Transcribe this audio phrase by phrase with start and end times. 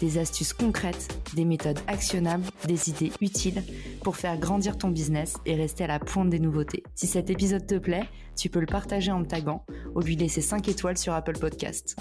[0.00, 3.62] des astuces concrètes, des méthodes actionnables, des idées utiles
[4.02, 6.82] pour faire grandir ton business et rester à la pointe des nouveautés.
[6.94, 10.40] Si cet épisode te plaît, tu peux le partager en me taguant ou lui laisser
[10.40, 11.96] 5 étoiles sur Apple Podcast.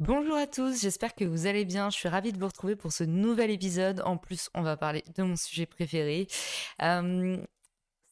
[0.00, 1.90] Bonjour à tous, j'espère que vous allez bien.
[1.90, 4.00] Je suis ravie de vous retrouver pour ce nouvel épisode.
[4.04, 6.28] En plus, on va parler de mon sujet préféré.
[6.82, 7.36] Euh,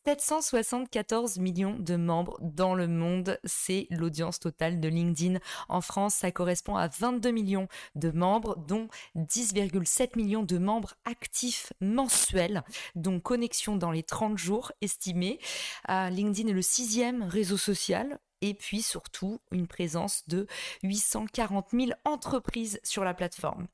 [0.06, 5.41] 774 millions de membres dans le monde, c'est l'audience totale de LinkedIn.
[5.69, 11.73] En France, ça correspond à 22 millions de membres, dont 10,7 millions de membres actifs
[11.80, 12.62] mensuels,
[12.95, 15.40] dont connexion dans les 30 jours estimés.
[15.88, 20.46] LinkedIn est le sixième réseau social et puis surtout une présence de
[20.84, 23.66] 840 000 entreprises sur la plateforme.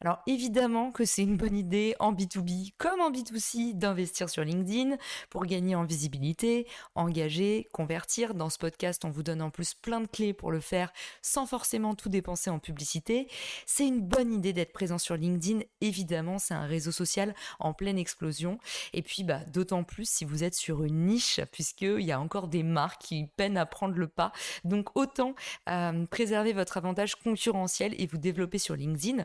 [0.00, 4.96] Alors évidemment que c'est une bonne idée en B2B comme en B2C d'investir sur LinkedIn
[5.28, 8.34] pour gagner en visibilité, engager, convertir.
[8.34, 11.46] Dans ce podcast, on vous donne en plus plein de clés pour le faire sans
[11.46, 13.26] forcément tout dépenser en publicité.
[13.66, 15.60] C'est une bonne idée d'être présent sur LinkedIn.
[15.80, 18.58] Évidemment, c'est un réseau social en pleine explosion.
[18.92, 22.46] Et puis, bah, d'autant plus si vous êtes sur une niche, puisqu'il y a encore
[22.46, 24.30] des marques qui peinent à prendre le pas.
[24.62, 25.34] Donc autant
[25.68, 29.24] euh, préserver votre avantage concurrentiel et vous développer sur LinkedIn.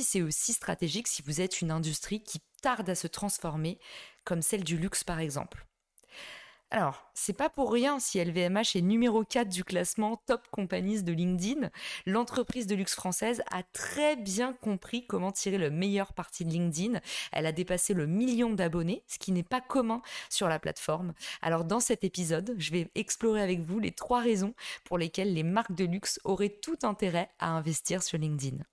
[0.00, 3.78] C'est aussi stratégique si vous êtes une industrie qui tarde à se transformer,
[4.24, 5.66] comme celle du luxe par exemple.
[6.74, 11.12] Alors, c'est pas pour rien si LVMH est numéro 4 du classement Top Companies de
[11.12, 11.68] LinkedIn.
[12.06, 16.98] L'entreprise de luxe française a très bien compris comment tirer le meilleur parti de LinkedIn.
[17.30, 21.12] Elle a dépassé le million d'abonnés, ce qui n'est pas commun sur la plateforme.
[21.42, 24.54] Alors, dans cet épisode, je vais explorer avec vous les trois raisons
[24.84, 28.64] pour lesquelles les marques de luxe auraient tout intérêt à investir sur LinkedIn.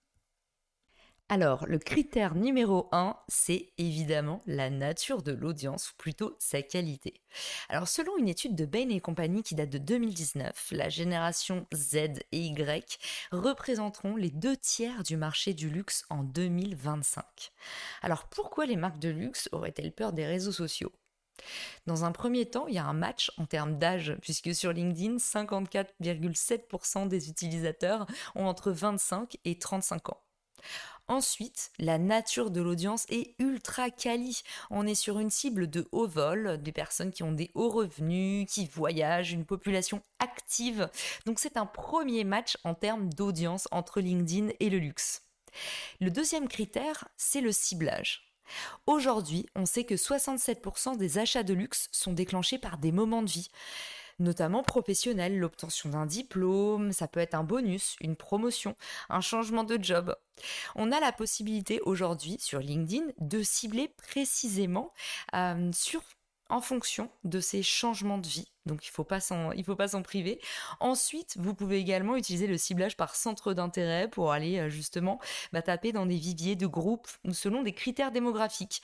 [1.31, 7.21] Alors, le critère numéro 1, c'est évidemment la nature de l'audience, ou plutôt sa qualité.
[7.69, 11.97] Alors, selon une étude de Bain et compagnie qui date de 2019, la génération Z
[12.31, 12.97] et Y
[13.31, 17.23] représenteront les deux tiers du marché du luxe en 2025.
[18.01, 20.91] Alors, pourquoi les marques de luxe auraient-elles peur des réseaux sociaux?
[21.85, 25.17] Dans un premier temps, il y a un match en termes d'âge, puisque sur LinkedIn,
[25.17, 30.23] 54,7% des utilisateurs ont entre 25 et 35 ans.
[31.09, 34.43] Ensuite, la nature de l'audience est ultra quali.
[34.69, 38.45] On est sur une cible de haut vol, des personnes qui ont des hauts revenus,
[38.47, 40.87] qui voyagent, une population active.
[41.25, 45.23] Donc c'est un premier match en termes d'audience entre LinkedIn et le luxe.
[45.99, 48.29] Le deuxième critère, c'est le ciblage.
[48.85, 53.31] Aujourd'hui, on sait que 67% des achats de luxe sont déclenchés par des moments de
[53.31, 53.49] vie
[54.19, 58.75] notamment professionnels, l'obtention d'un diplôme, ça peut être un bonus, une promotion,
[59.09, 60.15] un changement de job.
[60.75, 64.93] On a la possibilité aujourd'hui sur LinkedIn de cibler précisément
[65.33, 65.71] euh,
[66.49, 68.51] en fonction de ces changements de vie.
[68.65, 70.39] Donc il il faut pas s'en priver.
[70.79, 75.19] Ensuite, vous pouvez également utiliser le ciblage par centre d'intérêt pour aller euh, justement
[75.53, 78.81] bah, taper dans des viviers de groupes selon des critères démographiques,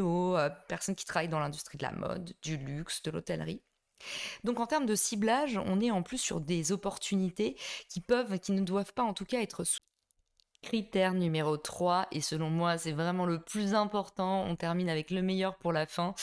[0.00, 3.62] aux euh, personnes qui travaillent dans l'industrie de la mode, du luxe, de l'hôtellerie.
[4.44, 7.56] Donc en termes de ciblage, on est en plus sur des opportunités
[7.88, 9.80] qui peuvent, qui ne doivent pas en tout cas être sous
[10.62, 15.22] Critère numéro 3, et selon moi c'est vraiment le plus important, on termine avec le
[15.22, 16.14] meilleur pour la fin,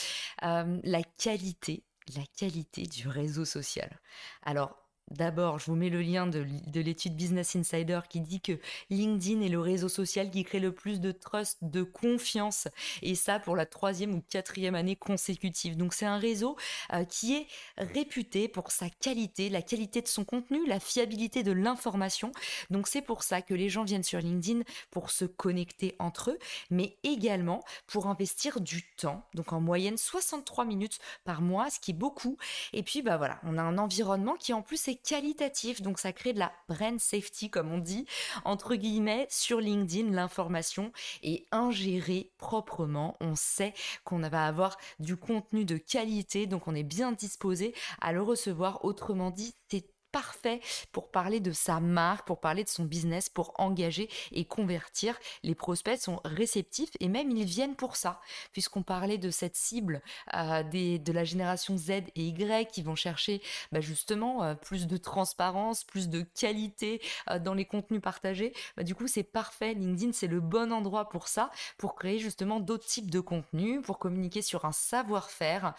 [0.44, 1.86] euh, la qualité,
[2.18, 4.02] la qualité du réseau social.
[4.42, 8.54] Alors D'abord, je vous mets le lien de, l'étude Business Insider qui dit que
[8.90, 12.68] LinkedIn est le réseau social qui crée le plus de trust, de confiance,
[13.02, 15.78] et ça pour la troisième ou quatrième année consécutive.
[15.78, 16.56] Donc c'est un réseau
[16.94, 17.48] euh, qui est
[17.78, 22.32] réputé pour sa qualité, la qualité de son contenu, la fiabilité de l'information.
[22.72, 26.40] Donc c'est pour ça que les gens viennent sur LinkedIn pour se connecter entre eux,
[26.72, 29.28] mais également pour investir du temps.
[29.36, 32.38] Donc en moyenne 63 minutes par mois, ce qui est beaucoup.
[32.72, 36.14] Et puis bah voilà, on a un environnement qui en plus est qualitatif, donc ça
[36.14, 38.06] crée de la brand safety, comme on dit,
[38.46, 40.92] entre guillemets, sur LinkedIn, l'information
[41.22, 43.18] est ingérée proprement.
[43.20, 43.74] On sait
[44.04, 48.84] qu'on va avoir du contenu de qualité, donc on est bien disposé à le recevoir.
[48.86, 50.62] Autrement dit, c'est parfait
[50.92, 55.20] pour parler de sa marque, pour parler de son business, pour engager et convertir.
[55.42, 58.22] Les prospects sont réceptifs et même ils viennent pour ça,
[58.52, 60.02] puisqu'on parlait de cette cible
[60.36, 64.86] euh, des, de la génération Z et Y qui vont chercher bah, justement euh, plus
[64.86, 67.02] de transparence, plus de qualité
[67.32, 68.54] euh, dans les contenus partagés.
[68.78, 69.74] Bah, du coup, c'est parfait.
[69.74, 71.50] LinkedIn, c'est le bon endroit pour ça,
[71.80, 75.74] pour créer justement d'autres types de contenus, pour communiquer sur un savoir-faire,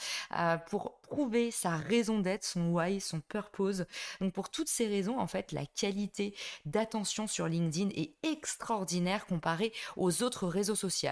[0.66, 3.84] pour prouver sa raison d'être, son why, son purpose.
[4.20, 6.34] Donc pour toutes ces raisons, en fait, la qualité
[6.64, 11.10] d'attention sur LinkedIn est extraordinaire comparée aux autres réseaux sociaux.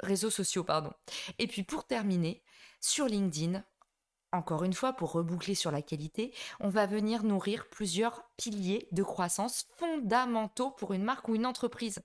[0.00, 0.92] Réseaux sociaux, pardon.
[1.38, 2.42] Et puis pour terminer,
[2.80, 3.64] sur LinkedIn,
[4.32, 9.02] encore une fois, pour reboucler sur la qualité, on va venir nourrir plusieurs piliers de
[9.02, 12.00] croissance fondamentaux pour une marque ou une entreprise.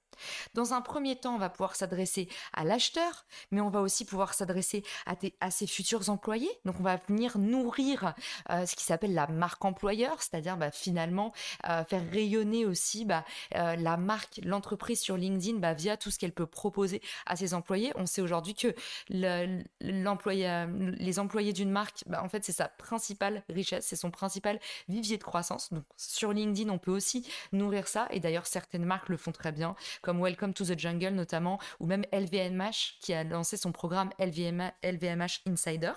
[0.54, 4.34] Dans un premier temps, on va pouvoir s'adresser à l'acheteur, mais on va aussi pouvoir
[4.34, 6.52] s'adresser à, ses futurs employés.
[6.66, 8.16] Donc, on va venir nourrir
[8.50, 11.34] euh, ce qui s'appelle la marque employeur, c'est-à-dire bah, finalement
[11.70, 13.24] euh, faire rayonner aussi bah,
[13.56, 17.54] euh, la marque, l'entreprise sur LinkedIn bah, via tout ce qu'elle peut proposer à ses
[17.54, 17.92] employés.
[17.96, 18.74] On sait aujourd'hui que
[19.10, 25.24] les employés d'une marque, en fait, c'est sa principale richesse, c'est son principal vivier de
[25.24, 25.72] croissance.
[25.72, 28.08] Donc, sur LinkedIn, on peut aussi nourrir ça.
[28.12, 31.86] Et d'ailleurs, certaines marques le font très bien, comme Welcome to the Jungle notamment, ou
[31.86, 35.94] même LVMH qui a lancé son programme LVMH Insider.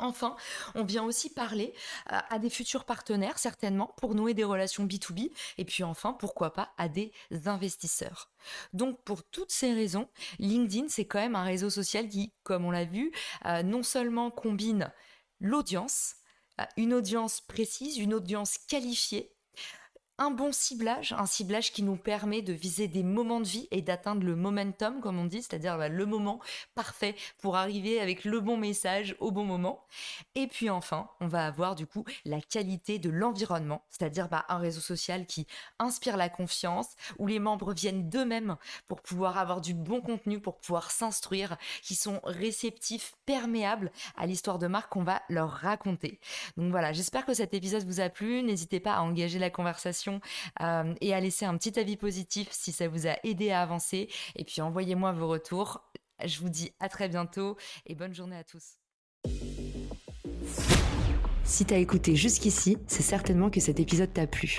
[0.00, 0.36] Enfin,
[0.74, 1.74] on vient aussi parler
[2.12, 5.30] euh, à des futurs partenaires, certainement, pour nouer des relations B2B.
[5.58, 7.12] Et puis enfin, pourquoi pas, à des
[7.46, 8.30] investisseurs.
[8.72, 10.08] Donc, pour toutes ces raisons,
[10.38, 13.12] LinkedIn, c'est quand même un réseau social qui, comme on l'a vu,
[13.46, 14.92] euh, non seulement combine
[15.40, 16.14] l'audience,
[16.76, 19.32] une audience précise, une audience qualifiée,
[20.18, 23.82] un bon ciblage, un ciblage qui nous permet de viser des moments de vie et
[23.82, 26.40] d'atteindre le momentum, comme on dit, c'est-à-dire bah, le moment
[26.74, 29.86] parfait pour arriver avec le bon message au bon moment.
[30.34, 34.58] Et puis enfin, on va avoir du coup la qualité de l'environnement, c'est-à-dire bah, un
[34.58, 35.46] réseau social qui
[35.78, 36.88] inspire la confiance,
[37.18, 38.56] où les membres viennent d'eux-mêmes
[38.88, 44.58] pour pouvoir avoir du bon contenu, pour pouvoir s'instruire, qui sont réceptifs, perméables à l'histoire
[44.58, 46.18] de marque qu'on va leur raconter.
[46.56, 48.42] Donc voilà, j'espère que cet épisode vous a plu.
[48.42, 50.07] N'hésitez pas à engager la conversation
[50.60, 54.08] euh, et à laisser un petit avis positif si ça vous a aidé à avancer.
[54.36, 55.82] Et puis envoyez-moi vos retours.
[56.24, 57.56] Je vous dis à très bientôt
[57.86, 58.78] et bonne journée à tous.
[61.44, 64.58] Si t'as écouté jusqu'ici, c'est certainement que cet épisode t'a plu.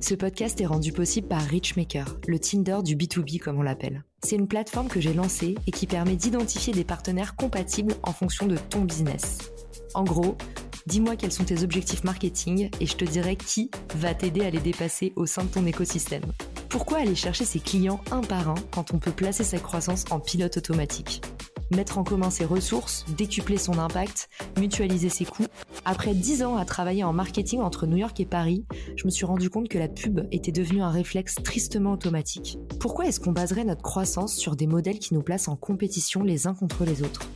[0.00, 4.04] Ce podcast est rendu possible par Richmaker, le Tinder du B2B comme on l'appelle.
[4.22, 8.46] C'est une plateforme que j'ai lancée et qui permet d'identifier des partenaires compatibles en fonction
[8.46, 9.52] de ton business.
[9.92, 10.38] En gros,
[10.86, 14.60] Dis-moi quels sont tes objectifs marketing et je te dirai qui va t'aider à les
[14.60, 16.24] dépasser au sein de ton écosystème.
[16.68, 20.20] Pourquoi aller chercher ses clients un par un quand on peut placer sa croissance en
[20.20, 21.22] pilote automatique?
[21.70, 24.28] Mettre en commun ses ressources, décupler son impact,
[24.58, 25.46] mutualiser ses coûts.
[25.84, 28.64] Après 10 ans à travailler en marketing entre New York et Paris,
[28.96, 32.58] je me suis rendu compte que la pub était devenue un réflexe tristement automatique.
[32.80, 36.46] Pourquoi est-ce qu'on baserait notre croissance sur des modèles qui nous placent en compétition les
[36.46, 37.28] uns contre les autres?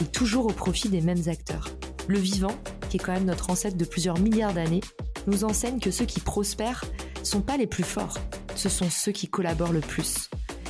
[0.00, 1.66] Et toujours au profit des mêmes acteurs
[2.08, 2.54] le vivant,
[2.92, 4.82] qui est quand même notre ancêtre de plusieurs milliards d'années,
[5.26, 6.84] nous enseigne que ceux qui prospèrent
[7.22, 8.18] sont pas les plus forts,
[8.54, 10.28] ce sont ceux qui collaborent le plus.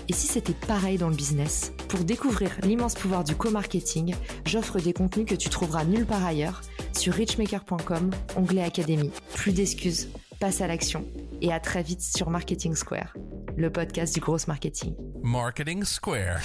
[0.08, 4.14] Et si c'était pareil dans le business Pour découvrir l'immense pouvoir du co-marketing,
[4.46, 6.60] j'offre des contenus que tu trouveras nulle part ailleurs
[6.92, 9.10] sur richmaker.com, onglet Académie.
[9.34, 10.08] Plus d'excuses,
[10.38, 11.04] passe à l'action
[11.40, 13.16] et à très vite sur Marketing Square,
[13.56, 14.94] le podcast du gros marketing.
[15.24, 16.40] Marketing Square.